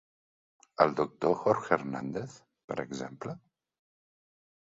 El 0.85 0.95
Dr. 0.99 1.33
Jorge 1.41 1.75
Hernández, 1.77 2.39
per 2.73 2.79
exemple? 2.85 3.37